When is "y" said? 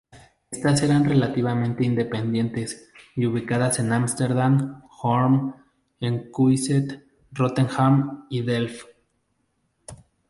3.15-3.27, 8.27-8.41